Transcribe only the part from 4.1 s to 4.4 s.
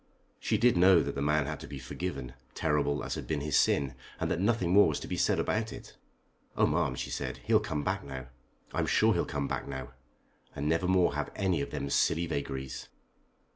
and that